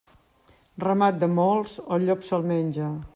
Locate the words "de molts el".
1.25-2.09